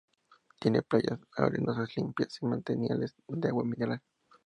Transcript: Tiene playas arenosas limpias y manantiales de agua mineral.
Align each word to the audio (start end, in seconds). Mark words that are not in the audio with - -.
Tiene 0.59 0.81
playas 0.81 1.19
arenosas 1.37 1.95
limpias 1.95 2.35
y 2.41 2.47
manantiales 2.47 3.13
de 3.27 3.47
agua 3.49 3.63
mineral. 3.63 4.01